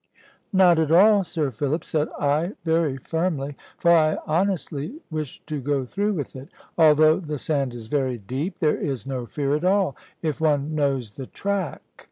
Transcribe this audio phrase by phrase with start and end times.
[0.51, 5.85] "Not at all, Sir Philip," said I, very firmly, for I honestly wished to go
[5.85, 9.95] through with it; "although the sand is very deep, there is no fear at all,
[10.23, 11.83] if one knows the track.